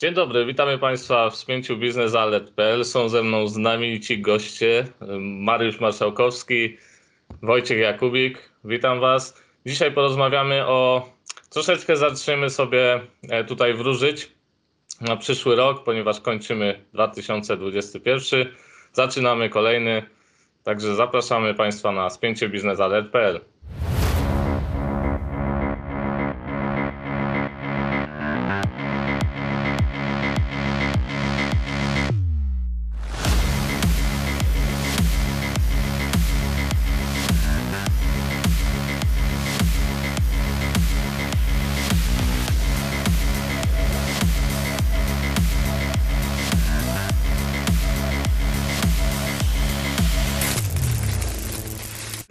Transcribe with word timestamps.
Dzień 0.00 0.14
dobry, 0.14 0.46
witamy 0.46 0.78
Państwa 0.78 1.30
w 1.30 1.36
spięciu 1.36 1.76
biznesalert.pl. 1.76 2.84
Są 2.84 3.08
ze 3.08 3.22
mną 3.22 3.48
znamienici 3.48 4.20
goście, 4.20 4.86
Mariusz 5.20 5.80
Marszałkowski, 5.80 6.76
Wojciech 7.42 7.78
Jakubik. 7.78 8.50
Witam 8.64 9.00
Was. 9.00 9.42
Dzisiaj 9.66 9.92
porozmawiamy 9.92 10.66
o, 10.66 11.08
troszeczkę 11.50 11.96
zaczniemy 11.96 12.50
sobie 12.50 13.00
e, 13.28 13.44
tutaj 13.44 13.74
wróżyć 13.74 14.32
na 15.00 15.16
przyszły 15.16 15.56
rok, 15.56 15.84
ponieważ 15.84 16.20
kończymy 16.20 16.84
2021. 16.92 18.46
Zaczynamy 18.92 19.48
kolejny, 19.48 20.02
także 20.64 20.94
zapraszamy 20.94 21.54
Państwa 21.54 21.92
na 21.92 22.10
spięcie 22.10 22.48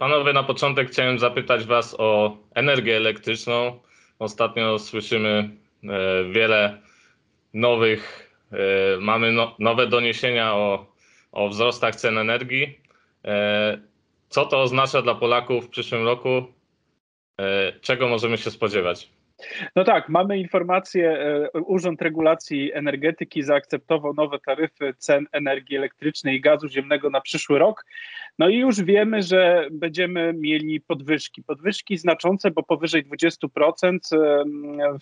Panowie, 0.06 0.32
na 0.32 0.42
początek 0.42 0.90
chciałem 0.90 1.18
zapytać 1.18 1.64
Was 1.64 1.96
o 1.98 2.36
energię 2.54 2.96
elektryczną. 2.96 3.80
Ostatnio 4.18 4.78
słyszymy 4.78 5.50
e, 5.84 6.24
wiele 6.24 6.82
nowych, 7.54 8.32
e, 8.52 8.56
mamy 9.00 9.32
no, 9.32 9.56
nowe 9.58 9.86
doniesienia 9.86 10.54
o, 10.54 10.86
o 11.32 11.48
wzrostach 11.48 11.96
cen 11.96 12.18
energii. 12.18 12.80
E, 13.24 13.78
co 14.28 14.46
to 14.46 14.60
oznacza 14.60 15.02
dla 15.02 15.14
Polaków 15.14 15.66
w 15.66 15.68
przyszłym 15.68 16.04
roku? 16.04 16.42
Czego 17.80 18.08
możemy 18.08 18.38
się 18.38 18.50
spodziewać? 18.50 19.10
No 19.76 19.84
tak, 19.84 20.08
mamy 20.08 20.38
informację, 20.38 21.18
Urząd 21.66 22.02
Regulacji 22.02 22.72
Energetyki 22.72 23.42
zaakceptował 23.42 24.14
nowe 24.14 24.38
taryfy 24.46 24.94
cen 24.98 25.26
energii 25.32 25.76
elektrycznej 25.76 26.36
i 26.36 26.40
gazu 26.40 26.68
ziemnego 26.68 27.10
na 27.10 27.20
przyszły 27.20 27.58
rok. 27.58 27.84
No 28.38 28.48
i 28.48 28.56
już 28.56 28.82
wiemy, 28.82 29.22
że 29.22 29.68
będziemy 29.70 30.32
mieli 30.32 30.80
podwyżki. 30.80 31.42
Podwyżki 31.42 31.98
znaczące, 31.98 32.50
bo 32.50 32.62
powyżej 32.62 33.04
20% 33.04 33.98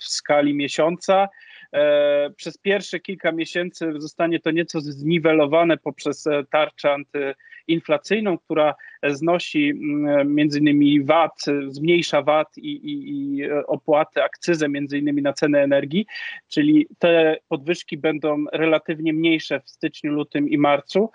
w 0.00 0.04
skali 0.04 0.54
miesiąca. 0.54 1.28
E, 1.75 2.30
przez 2.36 2.58
pierwsze 2.58 3.00
kilka 3.00 3.33
miesięcy 3.33 3.92
zostanie 3.97 4.41
to 4.41 4.50
nieco 4.50 4.80
zniwelowane 4.80 5.77
poprzez 5.77 6.27
e, 6.27 6.44
tarczę 6.50 6.92
antyinflacyjną, 6.92 8.39
która 8.39 8.75
znosi 9.08 9.70
mm, 9.70 10.34
między 10.34 10.58
innymi 10.58 11.05
VAT, 11.05 11.44
zmniejsza 11.69 12.22
VAT 12.22 12.58
i, 12.58 12.70
i, 12.70 13.11
i 13.11 13.53
opłaty, 13.66 14.22
akcyzę 14.22 14.69
między 14.69 14.98
innymi 14.98 15.22
na 15.22 15.33
cenę 15.33 15.62
energii, 15.62 16.06
czyli 16.48 16.86
te 16.98 17.36
podwyżki 17.48 17.97
będą 17.98 18.44
relatywnie 18.53 19.12
mniejsze 19.12 19.61
w 19.61 19.70
styczniu, 19.70 20.12
lutym 20.12 20.48
i 20.48 20.59
marcu. 20.59 21.11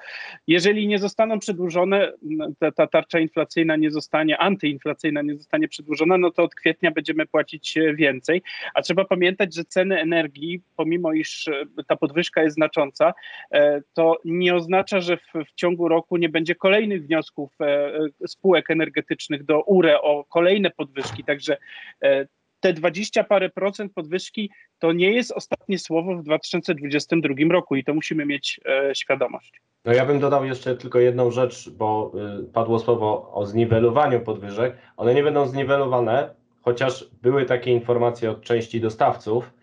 Jeżeli 0.47 0.87
nie 0.87 0.99
zostaną 0.99 1.39
przedłużone, 1.39 2.13
ta, 2.59 2.71
ta 2.71 2.87
tarcza 2.87 3.19
inflacyjna 3.19 3.75
nie 3.75 3.91
zostanie, 3.91 4.37
antyinflacyjna 4.37 5.21
nie 5.21 5.35
zostanie 5.35 5.67
przedłużona, 5.67 6.17
no 6.17 6.31
to 6.31 6.43
od 6.43 6.55
kwietnia 6.55 6.91
będziemy 6.91 7.25
płacić 7.25 7.77
więcej, 7.93 8.41
a 8.73 8.81
trzeba 8.81 9.05
pamiętać, 9.05 9.55
że 9.55 9.63
ceny 9.63 9.99
energii, 9.99 10.48
pomimo 10.75 11.13
iż 11.13 11.49
ta 11.87 11.95
podwyżka 11.95 12.43
jest 12.43 12.55
znacząca, 12.55 13.13
e, 13.51 13.81
to 13.93 14.17
nie 14.25 14.55
oznacza, 14.55 15.01
że 15.01 15.17
w, 15.17 15.33
w 15.47 15.53
ciągu 15.55 15.87
roku 15.87 16.17
nie 16.17 16.29
będzie 16.29 16.55
kolejnych 16.55 17.05
wniosków 17.05 17.51
e, 17.61 17.91
spółek 18.27 18.71
energetycznych 18.71 19.43
do 19.43 19.61
URE 19.61 20.01
o 20.01 20.23
kolejne 20.23 20.69
podwyżki, 20.71 21.23
także 21.23 21.57
e, 22.03 22.27
te 22.59 22.73
20 22.73 23.23
parę 23.23 23.49
procent 23.49 23.93
podwyżki 23.93 24.51
to 24.79 24.91
nie 24.91 25.11
jest 25.11 25.31
ostatnie 25.31 25.79
słowo 25.79 26.15
w 26.15 26.23
2022 26.23 27.33
roku 27.49 27.75
i 27.75 27.83
to 27.83 27.93
musimy 27.93 28.25
mieć 28.25 28.59
e, 28.65 28.95
świadomość. 28.95 29.61
No 29.85 29.93
ja 29.93 30.05
bym 30.05 30.19
dodał 30.19 30.45
jeszcze 30.45 30.75
tylko 30.75 30.99
jedną 30.99 31.31
rzecz, 31.31 31.69
bo 31.69 32.11
y, 32.41 32.53
padło 32.53 32.79
słowo 32.79 33.31
o 33.33 33.45
zniwelowaniu 33.45 34.19
podwyżek. 34.21 34.77
One 34.97 35.13
nie 35.13 35.23
będą 35.23 35.47
zniwelowane, 35.47 36.35
chociaż 36.61 37.09
były 37.21 37.45
takie 37.45 37.71
informacje 37.71 38.31
od 38.31 38.41
części 38.41 38.81
dostawców. 38.81 39.53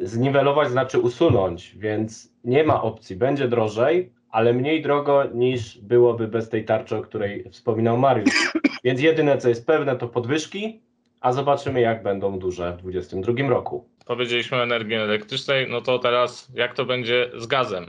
Zniwelować 0.00 0.70
znaczy 0.70 0.98
usunąć, 0.98 1.74
więc 1.76 2.32
nie 2.44 2.64
ma 2.64 2.82
opcji. 2.82 3.16
Będzie 3.16 3.48
drożej, 3.48 4.12
ale 4.30 4.52
mniej 4.52 4.82
drogo 4.82 5.24
niż 5.34 5.78
byłoby 5.78 6.28
bez 6.28 6.48
tej 6.48 6.64
tarczy, 6.64 6.96
o 6.96 7.02
której 7.02 7.50
wspominał 7.50 7.98
Mariusz. 7.98 8.52
Więc 8.84 9.00
jedyne, 9.00 9.38
co 9.38 9.48
jest 9.48 9.66
pewne, 9.66 9.96
to 9.96 10.08
podwyżki, 10.08 10.80
a 11.20 11.32
zobaczymy, 11.32 11.80
jak 11.80 12.02
będą 12.02 12.38
duże 12.38 12.72
w 12.72 12.76
2022 12.76 13.48
roku. 13.48 13.88
Powiedzieliśmy 14.06 14.56
o 14.56 14.62
energii 14.62 14.94
elektrycznej, 14.94 15.66
no 15.70 15.80
to 15.80 15.98
teraz 15.98 16.52
jak 16.54 16.74
to 16.74 16.84
będzie 16.84 17.30
z 17.36 17.46
gazem? 17.46 17.86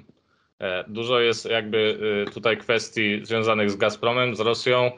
E, 0.60 0.84
dużo 0.88 1.20
jest 1.20 1.46
jakby 1.46 2.00
e, 2.28 2.32
tutaj 2.32 2.58
kwestii 2.58 3.26
związanych 3.26 3.72
z 3.72 3.76
Gazpromem, 3.76 4.36
z 4.36 4.40
Rosją. 4.40 4.92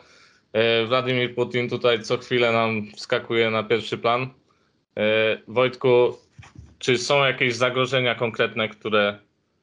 E, 0.53 0.85
Władimir 0.85 1.35
Putin 1.35 1.69
tutaj 1.69 2.03
co 2.03 2.17
chwilę 2.17 2.51
nam 2.51 2.87
wskakuje 2.95 3.49
na 3.49 3.63
pierwszy 3.63 3.97
plan. 3.97 4.29
Wojtku, 5.47 6.17
czy 6.79 6.97
są 6.97 7.25
jakieś 7.25 7.55
zagrożenia 7.55 8.15
konkretne, 8.15 8.69
które 8.69 9.19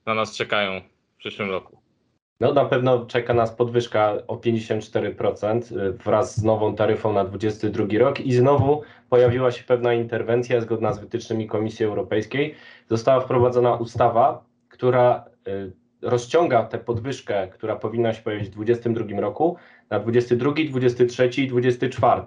na 0.07 0.15
nas 0.15 0.37
czekają 0.37 0.81
w 1.15 1.17
przyszłym 1.17 1.51
roku? 1.51 1.87
No 2.41 2.53
na 2.53 2.65
pewno 2.65 3.07
czeka 3.07 3.35
nas 3.35 3.51
podwyżka 3.51 4.13
o 4.27 4.37
54% 4.37 5.79
y, 5.79 5.93
wraz 5.93 6.37
z 6.37 6.45
nową 6.45 6.75
taryfą 6.75 7.13
na 7.13 7.25
2022 7.25 7.99
rok 7.99 8.21
i 8.21 8.33
znowu 8.33 8.83
pojawiła 9.11 9.53
się 9.53 9.65
pewna 9.65 9.95
interwencja 9.95 10.61
zgodna 10.61 10.93
z 10.93 11.01
wytycznymi 11.01 11.47
Komisji 11.47 11.87
Europejskiej. 11.87 12.55
Została 12.89 13.21
wprowadzona 13.21 13.75
ustawa, 13.75 14.45
która 14.69 15.25
y, 15.49 15.73
rozciąga 16.03 16.65
tę 16.65 16.79
podwyżkę, 16.79 17.49
która 17.49 17.77
powinna 17.77 18.15
się 18.15 18.23
pojawić 18.23 18.49
w 18.49 18.53
2022 18.53 19.21
roku 19.21 19.57
na 19.91 20.01
22, 20.01 20.53
23 20.69 21.31
i 21.43 21.49
24. 21.49 22.23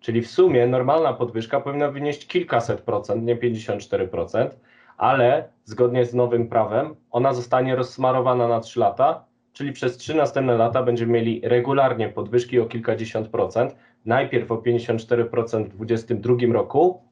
Czyli 0.00 0.22
w 0.22 0.30
sumie 0.30 0.66
normalna 0.66 1.12
podwyżka 1.12 1.60
powinna 1.60 1.90
wynieść 1.90 2.26
kilkaset 2.26 2.80
procent, 2.80 3.24
nie 3.24 3.36
54%, 3.36 4.48
ale 4.96 5.48
zgodnie 5.64 6.06
z 6.06 6.14
nowym 6.14 6.48
prawem 6.48 6.94
ona 7.10 7.32
zostanie 7.32 7.76
rozsmarowana 7.76 8.48
na 8.48 8.60
3 8.60 8.80
lata 8.80 9.28
czyli 9.58 9.72
przez 9.72 9.96
trzy 9.96 10.14
następne 10.14 10.56
lata 10.56 10.82
będziemy 10.82 11.12
mieli 11.12 11.40
regularnie 11.44 12.08
podwyżki 12.08 12.60
o 12.60 12.66
kilkadziesiąt 12.66 13.28
procent. 13.28 13.76
Najpierw 14.06 14.52
o 14.52 14.56
54% 14.56 15.64
w 15.64 15.68
2022 15.68 16.52
roku, 16.52 17.02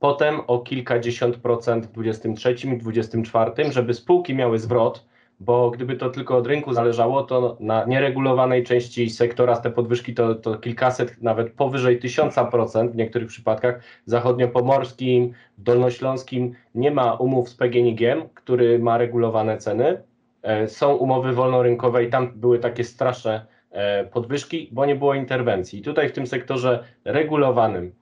potem 0.00 0.40
o 0.46 0.58
kilkadziesiąt 0.58 1.36
procent 1.36 1.86
w 1.86 1.92
2023 1.92 2.50
i 2.68 2.78
2024, 2.78 3.72
żeby 3.72 3.94
spółki 3.94 4.34
miały 4.34 4.58
zwrot, 4.58 5.06
bo 5.40 5.70
gdyby 5.70 5.96
to 5.96 6.10
tylko 6.10 6.36
od 6.36 6.46
rynku 6.46 6.72
zależało, 6.72 7.22
to 7.22 7.56
na 7.60 7.84
nieregulowanej 7.84 8.64
części 8.64 9.10
sektora 9.10 9.56
te 9.56 9.70
podwyżki 9.70 10.14
to, 10.14 10.34
to 10.34 10.58
kilkaset, 10.58 11.22
nawet 11.22 11.52
powyżej 11.52 11.98
tysiąca 11.98 12.44
procent 12.44 12.92
w 12.92 12.96
niektórych 12.96 13.28
przypadkach. 13.28 13.80
Zachodniopomorskim, 14.06 15.32
dolnośląskim 15.58 16.54
nie 16.74 16.90
ma 16.90 17.14
umów 17.14 17.48
z 17.48 17.54
PGNiG, 17.54 18.00
który 18.34 18.78
ma 18.78 18.98
regulowane 18.98 19.58
ceny 19.58 20.02
E, 20.46 20.68
są 20.68 20.96
umowy 20.96 21.32
wolnorynkowe 21.32 22.04
i 22.04 22.10
tam 22.10 22.32
były 22.34 22.58
takie 22.58 22.84
straszne 22.84 23.46
e, 23.70 24.04
podwyżki, 24.04 24.68
bo 24.72 24.86
nie 24.86 24.96
było 24.96 25.14
interwencji. 25.14 25.78
I 25.78 25.82
tutaj 25.82 26.08
w 26.08 26.12
tym 26.12 26.26
sektorze 26.26 26.84
regulowanym, 27.04 27.92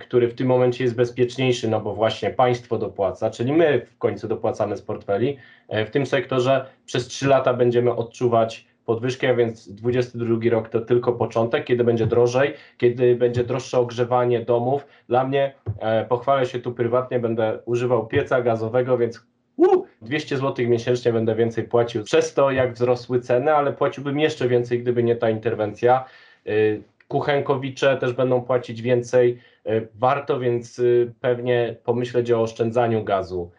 który 0.00 0.28
w 0.28 0.34
tym 0.34 0.46
momencie 0.46 0.84
jest 0.84 0.96
bezpieczniejszy, 0.96 1.68
no 1.68 1.80
bo 1.80 1.94
właśnie 1.94 2.30
państwo 2.30 2.78
dopłaca, 2.78 3.30
czyli 3.30 3.52
my 3.52 3.86
w 3.86 3.98
końcu 3.98 4.28
dopłacamy 4.28 4.76
z 4.76 4.82
portfeli, 4.82 5.36
w 5.86 5.90
tym 5.90 6.06
sektorze 6.06 6.66
przez 6.86 7.06
3 7.06 7.28
lata 7.28 7.54
będziemy 7.54 7.94
odczuwać 7.94 8.66
podwyżkę, 8.84 9.36
więc 9.36 9.68
22 9.72 10.36
rok 10.50 10.68
to 10.68 10.80
tylko 10.80 11.12
początek, 11.12 11.64
kiedy 11.64 11.84
będzie 11.84 12.06
drożej, 12.06 12.54
kiedy 12.78 13.16
będzie 13.16 13.44
droższe 13.44 13.78
ogrzewanie 13.78 14.40
domów. 14.40 14.86
Dla 15.08 15.24
mnie, 15.24 15.54
pochwalę 16.08 16.46
się 16.46 16.58
tu 16.58 16.72
prywatnie, 16.72 17.20
będę 17.20 17.58
używał 17.64 18.06
pieca 18.06 18.42
gazowego, 18.42 18.98
więc 18.98 19.26
uh, 19.56 19.86
200 20.02 20.36
zł 20.38 20.66
miesięcznie 20.68 21.12
będę 21.12 21.34
więcej 21.34 21.64
płacił 21.64 22.04
przez 22.04 22.34
to, 22.34 22.50
jak 22.50 22.72
wzrosły 22.72 23.20
ceny, 23.20 23.54
ale 23.54 23.72
płaciłbym 23.72 24.20
jeszcze 24.20 24.48
więcej, 24.48 24.82
gdyby 24.82 25.02
nie 25.02 25.16
ta 25.16 25.30
interwencja. 25.30 26.04
Kuchenkowicze 27.08 27.96
też 27.96 28.12
będą 28.12 28.42
płacić 28.42 28.82
więcej. 28.82 29.38
Y, 29.70 29.88
warto 29.94 30.40
więc 30.40 30.78
y, 30.78 31.12
pewnie 31.20 31.76
pomyśleć 31.84 32.30
o 32.30 32.42
oszczędzaniu 32.42 33.04
gazu. 33.04 33.50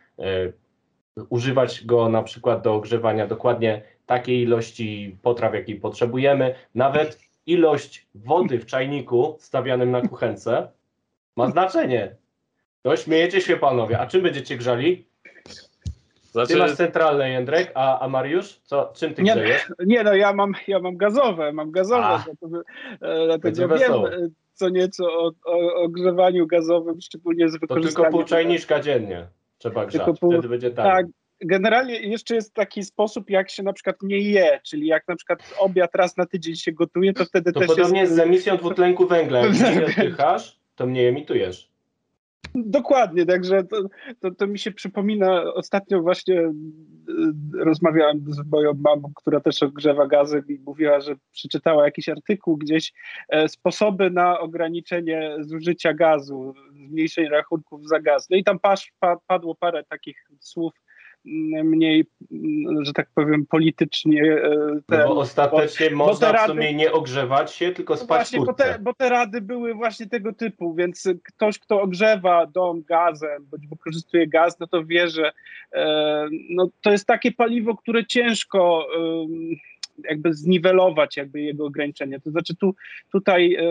Używać 1.30 1.86
go 1.86 2.10
na 2.10 2.24
przykład 2.24 2.62
do 2.62 2.76
ogrzewania 2.76 3.28
dokładnie 3.28 3.82
takiej 4.06 4.42
ilości 4.42 5.18
potraw, 5.22 5.54
jakiej 5.54 5.76
potrzebujemy. 5.76 6.56
Nawet 6.76 7.20
ilość 7.46 8.08
wody 8.16 8.60
w 8.60 8.66
czajniku 8.66 9.38
stawianym 9.40 9.92
na 9.92 10.02
kuchence 10.02 10.72
ma 11.36 11.52
znaczenie. 11.52 12.16
No 12.86 12.96
śmiejecie 12.96 13.42
się 13.42 13.58
panowie, 13.58 14.00
a 14.00 14.08
czym 14.08 14.22
będziecie 14.22 14.58
grzali? 14.58 15.08
Znaczy, 16.32 16.54
Ty 16.54 16.60
masz 16.60 16.76
centralne, 16.76 17.30
Jędrek, 17.30 17.72
a, 17.76 18.00
a 18.00 18.08
Mariusz? 18.10 18.60
Co, 18.64 18.94
czym 18.96 19.14
ty 19.14 19.24
Nie, 19.24 19.32
grzejesz? 19.34 19.72
Nie 19.86 20.04
no, 20.04 20.14
ja 20.16 20.34
mam, 20.34 20.54
ja 20.68 20.80
mam 20.80 20.98
gazowe, 20.98 21.54
mam 21.54 21.72
gazowe, 21.72 22.24
dlatego, 22.26 22.62
e, 23.02 23.26
dlatego 23.26 23.58
wiem 23.68 23.70
wesoło. 23.70 24.12
e, 24.14 24.28
co 24.54 24.70
nieco 24.70 25.06
o, 25.06 25.32
o 25.46 25.74
ogrzewaniu 25.84 26.48
gazowym, 26.48 27.02
szczególnie 27.02 27.50
z 27.50 27.54
To 27.54 27.60
tylko 27.60 27.76
wykorzystaniem... 27.76 28.12
pół 28.12 28.24
czajniczka 28.24 28.80
dziennie 28.80 29.28
trzeba 29.58 29.86
grzać, 29.86 30.06
Tylko 30.06 30.20
pół- 30.20 30.32
wtedy 30.32 30.50
będzie 30.50 30.72
tak. 30.72 30.86
Tak, 30.86 31.06
generalnie 31.42 31.96
jeszcze 32.00 32.36
jest 32.36 32.54
taki 32.54 32.84
sposób, 32.84 33.30
jak 33.30 33.50
się 33.50 33.64
na 33.64 33.74
przykład 33.74 33.96
nie 34.02 34.20
je, 34.20 34.60
czyli 34.64 34.88
jak 34.88 35.08
na 35.08 35.16
przykład 35.16 35.40
obiad 35.60 35.96
raz 35.96 36.18
na 36.18 36.26
tydzień 36.26 36.56
się 36.56 36.72
gotuje, 36.72 37.14
to 37.14 37.26
wtedy 37.26 37.52
To 37.52 37.60
też 37.60 37.68
podobnie 37.70 38.00
jest... 38.02 38.16
z 38.16 38.20
emisją 38.20 38.58
dwutlenku 38.58 39.08
węgla. 39.08 39.40
Jak 39.40 39.54
nie 39.76 39.86
oddychasz, 39.86 40.58
to 40.76 40.86
mnie 40.86 41.08
emitujesz. 41.10 41.70
Dokładnie, 42.56 43.26
także 43.26 43.64
to, 43.64 43.78
to, 44.20 44.32
to 44.32 44.48
mi 44.48 44.60
się 44.60 44.72
przypomina, 44.72 45.54
ostatnio 45.54 46.02
właśnie 46.02 46.42
e, 46.42 46.54
rozmawiałem 47.60 48.26
z 48.28 48.52
moją 48.52 48.74
mamą, 48.74 49.12
która 49.16 49.40
też 49.40 49.64
ogrzewa 49.64 50.08
gazem 50.08 50.44
i 50.48 50.60
mówiła, 50.66 51.00
że 51.00 51.16
przeczytała 51.32 51.86
jakiś 51.86 52.10
artykuł 52.10 52.58
gdzieś, 52.58 52.94
e, 53.30 53.50
sposoby 53.50 54.10
na 54.10 54.40
ograniczenie 54.40 55.36
zużycia 55.40 55.94
gazu, 55.94 56.54
zmniejszenie 56.88 57.30
rachunków 57.30 57.88
za 57.88 58.00
gaz. 58.00 58.30
No 58.30 58.38
i 58.38 58.44
tam 58.44 58.60
padło 59.28 59.56
parę 59.56 59.84
takich 59.84 60.28
słów 60.40 60.74
mniej, 61.64 62.06
że 62.82 62.94
tak 62.94 63.10
powiem, 63.16 63.46
politycznie 63.46 64.24
e, 64.24 64.50
No 64.90 64.98
ten, 64.98 65.08
bo 65.08 65.20
ostatecznie 65.20 65.90
bo 65.90 65.96
można 65.96 66.30
w 66.30 66.34
rady- 66.36 66.54
sumie 66.54 66.74
nie 66.74 66.92
ogrzewać 66.92 67.54
się, 67.54 67.72
tylko 67.72 67.94
no 67.94 67.98
spać 67.98 68.18
właśnie, 68.18 68.40
w 68.40 68.46
bo 68.46 68.54
te, 68.54 68.80
bo 68.82 68.94
te 68.94 69.10
rady 69.10 69.42
były 69.42 69.74
właśnie 69.74 70.08
tego 70.08 70.34
typu, 70.34 70.74
więc 70.74 71.10
ktoś, 71.24 71.60
kto 71.60 71.82
ogrzewa 71.82 72.46
dom 72.46 72.84
gazem, 72.84 73.46
bądź 73.52 73.68
wykorzystuje 73.68 74.28
gaz, 74.28 74.60
no 74.60 74.68
to 74.68 74.86
wie, 74.86 75.10
że 75.10 75.32
e, 75.74 76.28
no, 76.50 76.70
to 76.82 76.92
jest 76.92 77.08
takie 77.08 77.32
paliwo, 77.32 77.76
które 77.76 78.06
ciężko 78.06 78.88
jakby 80.04 80.34
zniwelować 80.34 81.18
jakby 81.18 81.42
jego 81.42 81.66
ograniczenie. 81.66 82.20
To 82.20 82.32
znaczy 82.32 82.56
tu, 82.56 82.76
tutaj 83.12 83.56
e, 83.56 83.62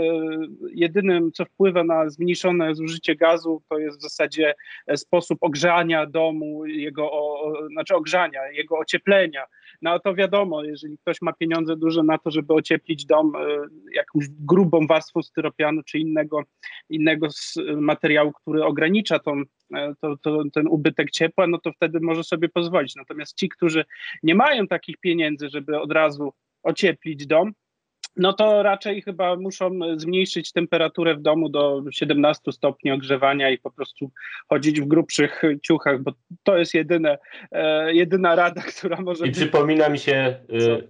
jedynym, 0.75 1.33
co 1.33 1.45
wpływa 1.45 1.85
na 1.85 2.11
zmniejszone 2.11 2.75
zużycie 2.75 3.17
gazu, 3.17 3.63
to 3.69 3.79
jest 3.79 3.99
w 3.99 4.03
zasadzie 4.03 4.55
e, 4.87 4.97
sposób 4.97 5.39
ogrzania 5.41 6.07
domu, 6.07 6.67
jego, 6.67 7.13
o, 7.13 7.53
znaczy 7.73 7.95
ogrzania, 7.95 8.49
jego 8.53 8.79
ocieplenia. 8.79 9.45
No 9.83 9.99
to 9.99 10.15
wiadomo, 10.15 10.65
jeżeli 10.65 10.99
ktoś 10.99 11.23
ma 11.23 11.33
pieniądze 11.33 11.77
duże 11.77 12.03
na 12.03 12.19
to, 12.19 12.31
żeby 12.31 12.55
ocieplić 12.55 13.07
dom 13.07 13.33
e, 13.37 13.39
jakąś 13.95 14.25
grubą 14.29 14.87
warstwą 14.87 15.23
styropianu 15.23 15.83
czy 15.83 15.99
innego, 15.99 16.43
innego 16.91 17.27
s- 17.27 17.59
materiału, 17.77 18.33
który 18.33 18.65
ogranicza 18.65 19.19
tą, 19.19 19.33
e, 19.33 19.45
to, 20.01 20.17
to, 20.17 20.43
ten 20.53 20.69
ubytek 20.69 21.11
ciepła, 21.11 21.47
no 21.47 21.59
to 21.59 21.73
wtedy 21.73 22.01
może 22.01 22.25
sobie 22.25 22.49
pozwolić. 22.49 22.97
Natomiast 22.97 23.37
ci, 23.37 23.49
którzy 23.49 23.85
nie 24.23 24.35
mają 24.35 24.67
takich 24.67 24.97
pieniędzy, 24.97 25.49
żeby 25.49 25.81
od 25.81 25.93
razu 25.93 26.33
ocieplić 26.63 27.27
dom, 27.27 27.53
no 28.17 28.33
to 28.33 28.63
raczej 28.63 29.03
chyba 29.03 29.37
muszą 29.37 29.71
zmniejszyć 29.97 30.53
temperaturę 30.53 31.15
w 31.15 31.23
domu 31.23 31.49
do 31.49 31.83
17 31.91 32.53
stopni 32.53 32.91
ogrzewania 32.91 33.51
i 33.51 33.59
po 33.59 33.71
prostu 33.71 34.11
chodzić 34.49 34.81
w 34.81 34.87
grubszych 34.87 35.43
ciuchach, 35.63 36.03
bo 36.03 36.13
to 36.43 36.59
jest 36.59 36.75
jedyne, 36.75 37.19
e, 37.53 37.95
jedyna 37.95 38.35
rada, 38.35 38.63
która 38.77 39.01
może 39.01 39.25
I 39.25 39.29
być. 39.29 39.37
przypomina 39.37 39.89
mi 39.89 39.99
się, 39.99 40.37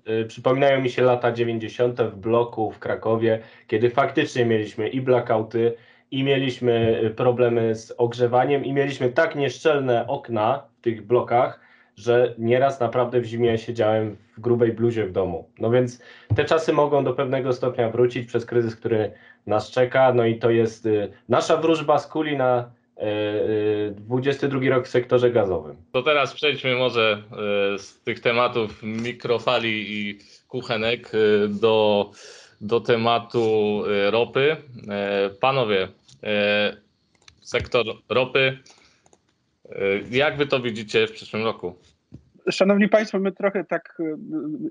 y, 0.08 0.12
y, 0.12 0.24
przypominają 0.24 0.82
mi 0.82 0.90
się 0.90 1.02
lata 1.02 1.32
90. 1.32 2.00
w 2.02 2.16
bloku 2.16 2.70
w 2.70 2.78
Krakowie, 2.78 3.40
kiedy 3.66 3.90
faktycznie 3.90 4.44
mieliśmy 4.44 4.88
i 4.88 5.00
blackouty, 5.00 5.74
i 6.10 6.24
mieliśmy 6.24 7.00
y, 7.04 7.10
problemy 7.10 7.74
z 7.74 7.94
ogrzewaniem, 7.98 8.64
i 8.64 8.72
mieliśmy 8.72 9.12
tak 9.12 9.36
nieszczelne 9.36 10.06
okna 10.06 10.62
w 10.78 10.80
tych 10.80 11.06
blokach, 11.06 11.60
że 11.96 12.34
nieraz 12.38 12.80
naprawdę 12.80 13.20
w 13.20 13.24
zimie 13.24 13.58
siedziałem 13.58 14.16
w 14.36 14.40
grubej 14.40 14.72
bluzie 14.72 15.06
w 15.06 15.12
domu. 15.12 15.50
No 15.58 15.70
więc 15.70 16.02
te 16.36 16.44
czasy 16.44 16.72
mogą 16.72 17.04
do 17.04 17.12
pewnego 17.12 17.52
stopnia 17.52 17.90
wrócić 17.90 18.28
przez 18.28 18.46
kryzys, 18.46 18.76
który 18.76 19.12
nas 19.46 19.70
czeka. 19.70 20.12
No 20.12 20.26
i 20.26 20.38
to 20.38 20.50
jest 20.50 20.86
y, 20.86 21.12
nasza 21.28 21.56
wróżba 21.56 21.98
z 21.98 22.06
kuli 22.06 22.36
na 22.36 22.70
y, 22.98 23.02
y, 23.02 23.94
22 23.96 24.60
rok 24.70 24.86
w 24.86 24.90
sektorze 24.90 25.30
gazowym. 25.30 25.76
To 25.92 26.02
teraz 26.02 26.34
przejdźmy 26.34 26.74
może 26.74 27.22
z 27.78 28.00
tych 28.00 28.20
tematów 28.20 28.82
mikrofali 28.82 29.84
i 29.88 30.18
kuchenek 30.48 31.12
do, 31.48 32.10
do 32.60 32.80
tematu 32.80 33.82
e, 33.86 34.10
ropy. 34.10 34.56
E, 34.88 35.30
Panowie, 35.40 35.88
e, 36.22 36.76
sektor 37.40 37.86
ropy, 38.08 38.58
jak 40.10 40.36
wy 40.36 40.46
to 40.46 40.60
widzicie 40.60 41.06
w 41.06 41.12
przyszłym 41.12 41.44
roku? 41.44 41.76
Szanowni 42.50 42.88
Państwo, 42.88 43.18
my 43.18 43.32
trochę 43.32 43.64
tak, 43.64 43.96
y, 44.00 44.16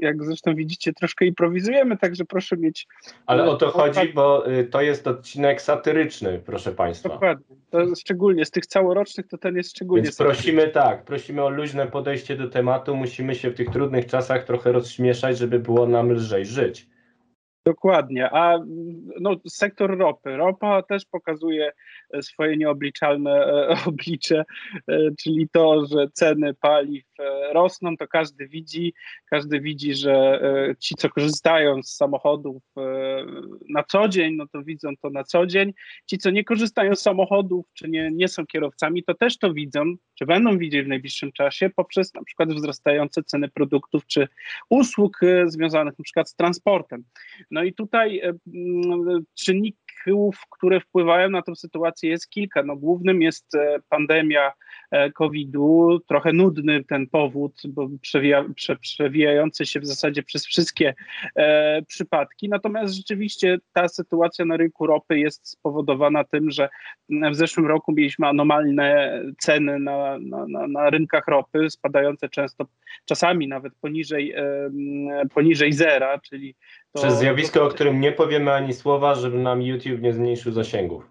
jak 0.01 0.23
zresztą 0.23 0.55
widzicie, 0.55 0.93
troszkę 0.93 1.25
improwizujemy, 1.25 1.97
także 1.97 2.25
proszę 2.25 2.57
mieć 2.57 2.87
Ale 3.25 3.43
o 3.45 3.55
to 3.55 3.69
chodzi, 3.69 4.13
bo 4.13 4.51
y, 4.51 4.63
to 4.63 4.81
jest 4.81 5.07
odcinek 5.07 5.61
satyryczny, 5.61 6.41
proszę 6.45 6.71
Państwa. 6.71 7.09
dokładnie. 7.09 7.55
To 7.69 7.95
szczególnie 7.95 8.45
z 8.45 8.51
tych 8.51 8.65
całorocznych, 8.65 9.27
to 9.27 9.37
ten 9.37 9.55
jest 9.55 9.69
szczególnie. 9.69 10.03
Więc 10.03 10.17
prosimy 10.17 10.67
tak, 10.67 11.05
prosimy 11.05 11.43
o 11.43 11.49
luźne 11.49 11.87
podejście 11.87 12.35
do 12.35 12.49
tematu. 12.49 12.95
Musimy 12.95 13.35
się 13.35 13.49
w 13.49 13.55
tych 13.55 13.69
trudnych 13.69 14.05
czasach 14.05 14.43
trochę 14.43 14.71
rozśmieszać, 14.71 15.37
żeby 15.37 15.59
było 15.59 15.87
nam 15.87 16.11
lżej 16.11 16.45
żyć. 16.45 16.87
Dokładnie, 17.65 18.29
a 18.31 18.59
no, 19.21 19.35
sektor 19.47 19.97
ropy. 19.97 20.37
Ropa 20.37 20.83
też 20.83 21.05
pokazuje 21.05 21.71
e, 22.13 22.21
swoje 22.21 22.57
nieobliczalne 22.57 23.31
e, 23.31 23.75
oblicze, 23.87 24.43
e, 24.87 24.97
czyli 25.23 25.49
to, 25.49 25.85
że 25.85 26.07
ceny 26.13 26.53
paliw 26.53 27.05
rosną, 27.53 27.97
to 27.97 28.07
każdy 28.07 28.47
widzi, 28.47 28.93
każdy 29.29 29.59
widzi, 29.59 29.95
że 29.95 30.41
e, 30.43 30.75
ci, 30.79 30.95
co 30.95 31.09
korzystają 31.09 31.83
z 31.83 31.95
samochodów 31.95 32.63
e, 32.77 33.25
na 33.69 33.83
co 33.83 34.07
dzień, 34.07 34.35
no 34.35 34.47
to 34.47 34.63
widzą 34.63 34.89
to 35.01 35.09
na 35.09 35.23
co 35.23 35.45
dzień. 35.45 35.73
Ci, 36.05 36.17
co 36.17 36.29
nie 36.29 36.43
korzystają 36.43 36.95
z 36.95 37.01
samochodów, 37.01 37.65
czy 37.73 37.89
nie, 37.89 38.11
nie 38.11 38.27
są 38.27 38.45
kierowcami, 38.45 39.03
to 39.03 39.13
też 39.13 39.37
to 39.37 39.53
widzą, 39.53 39.83
czy 40.15 40.25
będą 40.25 40.57
widzieć 40.57 40.85
w 40.85 40.87
najbliższym 40.87 41.31
czasie 41.31 41.69
poprzez 41.75 42.13
na 42.13 42.23
przykład 42.23 42.53
wzrastające 42.53 43.23
ceny 43.23 43.49
produktów 43.49 44.05
czy 44.05 44.27
usług 44.69 45.23
e, 45.23 45.49
związanych 45.49 45.99
na 45.99 46.03
przykład 46.03 46.29
z 46.29 46.35
transportem. 46.35 47.03
No 47.51 47.63
i 47.63 47.73
tutaj 47.73 48.19
e, 48.19 48.33
mm, 48.47 49.25
czynników, 50.03 50.41
które 50.49 50.79
wpływają 50.79 51.29
na 51.29 51.41
tę 51.41 51.55
sytuację 51.55 52.09
jest 52.09 52.29
kilka. 52.29 52.63
No, 52.63 52.75
głównym 52.75 53.21
jest 53.21 53.55
e, 53.55 53.79
pandemia 53.89 54.51
e, 54.91 55.11
COVID-u, 55.11 55.99
trochę 56.07 56.33
nudny 56.33 56.83
ten 56.83 57.07
powód, 57.07 57.61
bo 57.67 57.89
przewija, 58.01 58.45
prze, 58.55 58.75
przewijający 58.75 59.65
się 59.65 59.79
w 59.79 59.85
zasadzie 59.85 60.23
przez 60.23 60.45
wszystkie 60.45 60.93
e, 61.35 61.81
przypadki. 61.81 62.49
Natomiast 62.49 62.93
rzeczywiście 62.93 63.57
ta 63.73 63.87
sytuacja 63.87 64.45
na 64.45 64.57
rynku 64.57 64.87
ropy 64.87 65.19
jest 65.19 65.47
spowodowana 65.47 66.23
tym, 66.23 66.51
że 66.51 66.69
w 67.09 67.35
zeszłym 67.35 67.65
roku 67.67 67.91
mieliśmy 67.91 68.27
anomalne 68.27 69.21
ceny 69.39 69.79
na, 69.79 70.19
na, 70.19 70.45
na, 70.47 70.67
na 70.67 70.89
rynkach 70.89 71.27
ropy, 71.27 71.69
spadające 71.69 72.29
często, 72.29 72.65
czasami 73.05 73.47
nawet 73.47 73.73
poniżej, 73.75 74.33
em, 74.33 75.29
poniżej 75.33 75.73
zera, 75.73 76.19
czyli 76.19 76.55
to, 76.95 77.01
Przez 77.01 77.17
zjawisko, 77.19 77.59
to, 77.59 77.65
o 77.65 77.69
którym 77.69 77.99
nie 77.99 78.11
powiemy 78.11 78.51
ani 78.53 78.73
słowa, 78.73 79.15
żeby 79.15 79.37
nam 79.37 79.61
YouTube 79.61 80.01
nie 80.01 80.13
zmniejszył 80.13 80.51
zasięgów. 80.51 81.09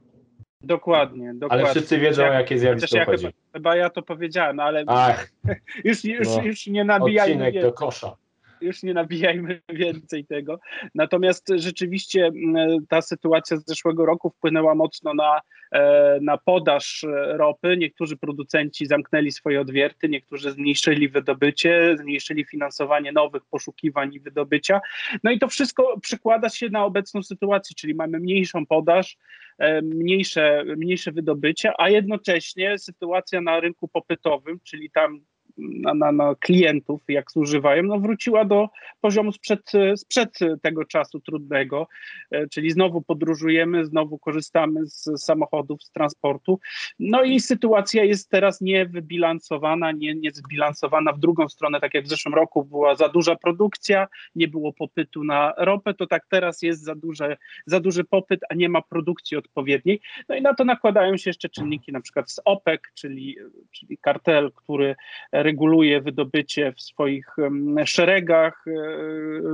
Dokładnie, 0.61 1.35
dokładnie. 1.35 1.64
Ale 1.64 1.75
wszyscy 1.75 1.99
wiedzą, 1.99 2.23
o 2.23 2.26
Ja- 2.26 2.33
jakie 2.35 2.59
zjawisko 2.59 2.97
ja 2.97 3.05
chodzi. 3.05 3.26
chyba, 3.26 3.38
chyba 3.53 3.76
ja 3.76 3.91
to 3.91 4.03
powiedziałem, 4.03 4.61
ale 4.61 4.85
Ach, 4.87 5.29
już, 5.85 6.05
już, 6.05 6.29
no, 6.37 6.43
już 6.43 6.67
nie 6.67 6.85
nabijajmy 6.85 7.47
odcinek 7.47 7.62
do 7.64 7.73
kosza. 7.73 8.17
Już 8.64 8.83
nie 8.83 8.94
nabijajmy 8.94 9.61
więcej 9.73 10.26
tego. 10.26 10.61
Natomiast 10.94 11.49
rzeczywiście 11.56 12.30
ta 12.88 13.02
sytuacja 13.02 13.56
z 13.56 13.66
zeszłego 13.66 14.06
roku 14.06 14.30
wpłynęła 14.30 14.75
mocno 14.75 15.14
na, 15.14 15.40
e, 15.73 16.18
na 16.23 16.38
podaż 16.38 17.04
e, 17.04 17.37
ropy. 17.37 17.76
Niektórzy 17.76 18.16
producenci 18.16 18.87
zamknęli 18.87 19.33
swoje 19.33 19.61
odwierty, 19.61 20.09
niektórzy 20.09 20.52
zmniejszyli 20.52 21.09
wydobycie, 21.09 21.97
zmniejszyli 21.99 22.44
finansowanie 22.44 23.12
nowych 23.12 23.42
poszukiwań 23.50 24.14
i 24.14 24.21
wydobycia. 24.21 24.80
No 25.25 25.30
i 25.30 25.38
to 25.38 25.49
wszystko 25.49 26.00
przekłada 26.00 26.49
się 26.49 26.68
na 26.68 26.85
obecną 26.85 27.23
sytuację, 27.23 27.75
czyli 27.76 27.94
mamy 27.94 28.21
mniejszą 28.21 28.66
podaż, 28.66 29.16
e, 29.59 29.83
mniejsze, 29.83 30.64
mniejsze 30.76 31.12
wydobycie, 31.12 31.73
a 31.78 31.88
jednocześnie 31.88 32.78
sytuacja 32.78 33.40
na 33.40 33.61
rynku 33.61 33.88
popytowym, 33.88 34.61
czyli 34.64 34.90
tam 34.90 35.21
na, 35.56 35.94
na, 35.94 36.12
na 36.12 36.34
klientów, 36.34 37.02
jak 37.08 37.30
zużywają, 37.30 37.82
no 37.82 37.99
wróciła 37.99 38.44
do 38.44 38.68
poziomu 39.00 39.32
sprzed, 39.32 39.73
sprzed 39.96 40.38
tego 40.62 40.84
czasu 40.84 41.20
trudnego, 41.20 41.88
e, 42.30 42.49
czyli 42.49 42.70
znowu 42.70 43.02
podróżujemy, 43.02 43.84
znowu 43.84 44.18
korzystamy 44.18 44.87
z 44.87 45.11
samochodów, 45.16 45.82
z 45.82 45.90
transportu. 45.90 46.61
No 46.99 47.23
i 47.23 47.40
sytuacja 47.40 48.04
jest 48.04 48.30
teraz 48.30 48.61
niewybilansowana, 48.61 49.92
nie, 49.92 50.14
nie 50.14 50.30
zbilansowana 50.30 51.12
w 51.12 51.18
drugą 51.18 51.49
stronę, 51.49 51.80
tak 51.80 51.94
jak 51.94 52.04
w 52.04 52.08
zeszłym 52.08 52.34
roku 52.34 52.64
była 52.64 52.94
za 52.94 53.08
duża 53.08 53.37
produkcja, 53.37 54.08
nie 54.34 54.49
było 54.49 54.73
popytu 54.73 55.25
na 55.25 55.54
ropę, 55.58 55.94
to 55.94 56.06
tak 56.06 56.26
teraz 56.28 56.62
jest 56.62 56.82
za, 56.82 56.94
duże, 56.94 57.37
za 57.66 57.80
duży 57.80 58.04
popyt, 58.04 58.40
a 58.50 58.54
nie 58.54 58.68
ma 58.68 58.82
produkcji 58.82 59.37
odpowiedniej. 59.37 60.00
No 60.28 60.34
i 60.34 60.42
na 60.42 60.54
to 60.54 60.64
nakładają 60.64 61.16
się 61.16 61.30
jeszcze 61.30 61.49
czynniki 61.49 61.92
na 61.92 62.00
przykład 62.00 62.30
z 62.30 62.40
OPEC, 62.44 62.80
czyli, 62.94 63.37
czyli 63.70 63.99
kartel, 63.99 64.52
który 64.52 64.96
reguluje 65.45 66.01
wydobycie 66.01 66.73
w 66.73 66.81
swoich 66.81 67.27
szeregach, 67.85 68.65
e, 68.67 68.73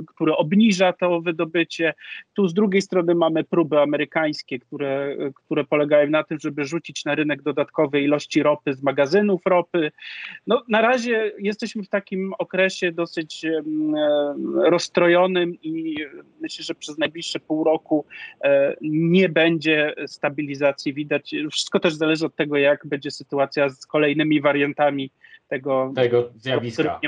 które 0.07 0.37
obniża 0.37 0.93
to 0.93 1.21
wydobycie. 1.21 1.95
Tu 2.35 2.49
z 2.49 2.55
drugiej 2.55 2.83
strony 2.83 3.15
mamy 3.15 3.45
próby 3.45 3.81
amerykańskie, 3.81 4.59
które, 4.59 5.17
które 5.35 5.65
polegają 5.65 6.11
na 6.11 6.25
tym, 6.25 6.39
żeby 6.39 6.65
rzucić 6.65 7.05
na 7.05 7.15
rynek 7.15 7.43
dodatkowe 7.43 8.01
ilości 8.01 8.43
ropy 8.43 8.75
z 8.75 8.83
magazynów 8.83 9.41
ropy. 9.47 9.93
No, 10.47 10.63
na 10.69 10.81
razie 10.81 11.33
jesteśmy 11.39 11.83
w 11.83 11.89
takim 11.89 12.33
okresie 12.39 12.93
dosyć 12.93 13.47
rozstrojonym 14.57 15.55
i 15.63 15.97
myślę, 16.41 16.65
że 16.65 16.75
przez 16.75 16.99
najbliższe 16.99 17.41
pół 17.41 17.65
roku 17.65 18.05
e, 18.45 18.77
nie 18.81 19.29
będzie 19.29 19.95
stabilizacji 20.07 20.95
widać. 20.95 21.35
Wszystko 21.51 21.81
też 21.81 21.95
zależy 21.95 22.27
od 22.27 22.37
tego, 22.37 22.57
jak 22.57 22.87
będzie 22.87 23.11
sytuacja 23.11 23.69
z 23.69 23.87
kolejnymi 23.87 24.41
wariantami 24.41 25.11
tego, 25.51 25.93
tego 25.95 26.31
zjawiska. 26.37 27.01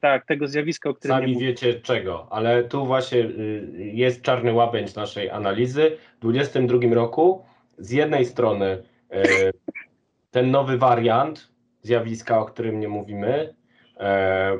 tak, 0.00 0.26
tego 0.26 0.48
zjawiska, 0.48 0.90
o 0.90 0.94
którym 0.94 1.16
Sami 1.16 1.38
wiecie 1.38 1.74
czego, 1.74 2.26
ale 2.30 2.64
tu 2.64 2.86
właśnie 2.86 3.18
y, 3.18 3.90
jest 3.94 4.22
czarny 4.22 4.52
łabędź 4.52 4.94
naszej 4.94 5.30
analizy. 5.30 5.96
W 6.16 6.20
2022 6.20 6.94
roku 6.94 7.44
z 7.78 7.90
jednej 7.90 8.26
strony 8.26 8.82
y, 9.12 9.52
ten 10.30 10.50
nowy 10.50 10.78
wariant 10.78 11.52
zjawiska, 11.82 12.38
o 12.38 12.44
którym 12.44 12.80
nie 12.80 12.88
mówimy, 12.88 13.54
e, 13.96 14.58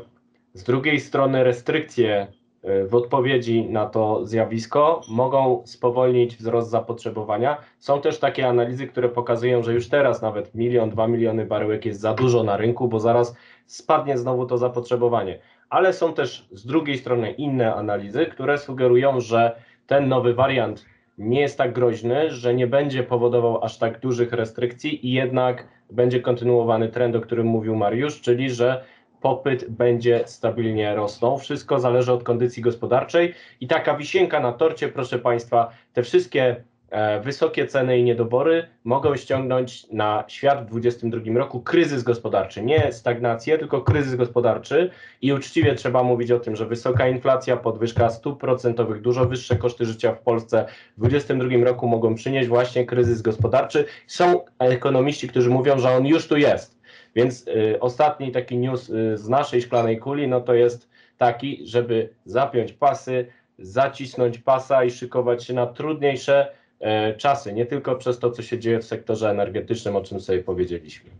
z 0.54 0.64
drugiej 0.64 1.00
strony 1.00 1.44
restrykcje 1.44 2.26
y, 2.26 2.41
w 2.62 2.94
odpowiedzi 2.94 3.64
na 3.64 3.86
to 3.86 4.26
zjawisko 4.26 5.00
mogą 5.08 5.62
spowolnić 5.64 6.36
wzrost 6.36 6.70
zapotrzebowania. 6.70 7.56
Są 7.78 8.00
też 8.00 8.18
takie 8.18 8.48
analizy, 8.48 8.86
które 8.86 9.08
pokazują, 9.08 9.62
że 9.62 9.74
już 9.74 9.88
teraz 9.88 10.22
nawet 10.22 10.54
milion, 10.54 10.90
dwa 10.90 11.08
miliony 11.08 11.46
baryłek 11.46 11.86
jest 11.86 12.00
za 12.00 12.14
dużo 12.14 12.42
na 12.42 12.56
rynku, 12.56 12.88
bo 12.88 13.00
zaraz 13.00 13.36
spadnie 13.66 14.18
znowu 14.18 14.46
to 14.46 14.58
zapotrzebowanie. 14.58 15.38
Ale 15.70 15.92
są 15.92 16.12
też 16.12 16.48
z 16.52 16.66
drugiej 16.66 16.98
strony 16.98 17.30
inne 17.30 17.74
analizy, 17.74 18.26
które 18.26 18.58
sugerują, 18.58 19.20
że 19.20 19.56
ten 19.86 20.08
nowy 20.08 20.34
wariant 20.34 20.86
nie 21.18 21.40
jest 21.40 21.58
tak 21.58 21.72
groźny, 21.72 22.30
że 22.30 22.54
nie 22.54 22.66
będzie 22.66 23.02
powodował 23.02 23.64
aż 23.64 23.78
tak 23.78 24.00
dużych 24.00 24.32
restrykcji 24.32 25.06
i 25.06 25.12
jednak 25.12 25.68
będzie 25.90 26.20
kontynuowany 26.20 26.88
trend, 26.88 27.16
o 27.16 27.20
którym 27.20 27.46
mówił 27.46 27.76
Mariusz, 27.76 28.20
czyli 28.20 28.50
że 28.50 28.84
popyt 29.22 29.70
będzie 29.70 30.22
stabilnie 30.26 30.94
rosnął. 30.94 31.38
Wszystko 31.38 31.80
zależy 31.80 32.12
od 32.12 32.22
kondycji 32.22 32.62
gospodarczej 32.62 33.34
i 33.60 33.66
taka 33.66 33.96
wisienka 33.96 34.40
na 34.40 34.52
torcie, 34.52 34.88
proszę 34.88 35.18
Państwa, 35.18 35.70
te 35.92 36.02
wszystkie 36.02 36.64
e, 36.90 37.20
wysokie 37.20 37.66
ceny 37.66 37.98
i 37.98 38.04
niedobory 38.04 38.68
mogą 38.84 39.16
ściągnąć 39.16 39.86
na 39.92 40.24
świat 40.28 40.62
w 40.62 40.70
2022 40.70 41.38
roku 41.38 41.60
kryzys 41.60 42.02
gospodarczy. 42.02 42.62
Nie 42.62 42.92
stagnację, 42.92 43.58
tylko 43.58 43.80
kryzys 43.80 44.14
gospodarczy 44.14 44.90
i 45.22 45.32
uczciwie 45.32 45.74
trzeba 45.74 46.02
mówić 46.02 46.30
o 46.30 46.40
tym, 46.40 46.56
że 46.56 46.66
wysoka 46.66 47.08
inflacja, 47.08 47.56
podwyżka 47.56 48.10
stóp 48.10 48.40
procentowych, 48.40 49.00
dużo 49.00 49.24
wyższe 49.24 49.56
koszty 49.56 49.84
życia 49.84 50.12
w 50.12 50.20
Polsce 50.20 50.66
w 50.96 51.00
2022 51.00 51.64
roku 51.64 51.88
mogą 51.88 52.14
przynieść 52.14 52.48
właśnie 52.48 52.86
kryzys 52.86 53.22
gospodarczy. 53.22 53.84
Są 54.06 54.40
ekonomiści, 54.58 55.28
którzy 55.28 55.50
mówią, 55.50 55.78
że 55.78 55.90
on 55.90 56.06
już 56.06 56.28
tu 56.28 56.36
jest. 56.36 56.81
Więc 57.14 57.48
y, 57.48 57.80
ostatni 57.80 58.32
taki 58.32 58.58
news 58.58 58.90
y, 58.90 59.18
z 59.18 59.28
naszej 59.28 59.62
szklanej 59.62 59.98
kuli, 59.98 60.28
no 60.28 60.40
to 60.40 60.54
jest 60.54 60.88
taki, 61.18 61.66
żeby 61.66 62.14
zapiąć 62.24 62.72
pasy, 62.72 63.26
zacisnąć 63.58 64.38
pasa 64.38 64.84
i 64.84 64.90
szykować 64.90 65.44
się 65.44 65.54
na 65.54 65.66
trudniejsze 65.66 66.52
e, 66.80 67.14
czasy, 67.14 67.52
nie 67.52 67.66
tylko 67.66 67.96
przez 67.96 68.18
to, 68.18 68.30
co 68.30 68.42
się 68.42 68.58
dzieje 68.58 68.78
w 68.78 68.84
sektorze 68.84 69.30
energetycznym, 69.30 69.96
o 69.96 70.02
czym 70.02 70.20
sobie 70.20 70.42
powiedzieliśmy. 70.42 71.10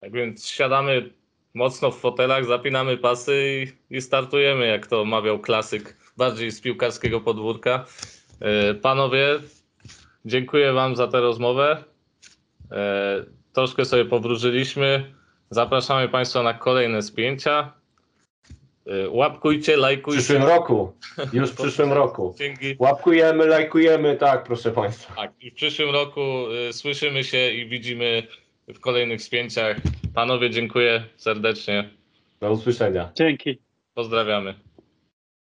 Tak 0.00 0.12
więc 0.12 0.48
siadamy 0.48 1.10
mocno 1.54 1.90
w 1.90 1.98
fotelach, 1.98 2.44
zapinamy 2.44 2.96
pasy 2.96 3.64
i, 3.90 4.00
startujemy, 4.00 4.66
jak 4.66 4.86
to 4.86 5.04
mawiał 5.04 5.38
klasyk, 5.38 5.96
bardziej 6.16 6.50
z 6.50 6.60
piłkarskiego 6.60 7.20
podwórka. 7.20 7.86
E, 8.40 8.74
Panowie, 8.74 9.38
dziękuję 10.24 10.72
Wam 10.72 10.96
za 10.96 11.08
tę 11.08 11.20
rozmowę. 11.20 11.84
Troszkę 13.56 13.84
sobie 13.84 14.04
powróżyliśmy. 14.04 15.12
Zapraszamy 15.50 16.08
Państwa 16.08 16.42
na 16.42 16.54
kolejne 16.54 17.02
spięcia. 17.02 17.72
E, 18.86 19.08
Łapkujcie, 19.10 19.76
W 19.76 19.80
lajkujcie. 19.80 20.20
przyszłym 20.22 20.42
roku, 20.42 20.92
już 21.32 21.50
w 21.50 21.56
przyszłym 21.62 21.92
roku. 21.92 22.34
Dzięki. 22.38 22.76
Łapkujemy, 22.78 23.46
lajkujemy, 23.46 24.16
tak, 24.16 24.44
proszę 24.44 24.70
Państwa. 24.70 25.14
Tak, 25.14 25.32
i 25.40 25.50
w 25.50 25.54
przyszłym 25.54 25.90
roku 25.90 26.20
y, 26.68 26.72
słyszymy 26.72 27.24
się 27.24 27.50
i 27.50 27.68
widzimy 27.68 28.22
w 28.68 28.80
kolejnych 28.80 29.22
spięciach. 29.22 29.76
Panowie, 30.14 30.50
dziękuję 30.50 31.04
serdecznie. 31.16 31.90
Do 32.40 32.52
usłyszenia. 32.52 33.12
Dzięki. 33.14 33.58
Pozdrawiamy. 33.94 34.54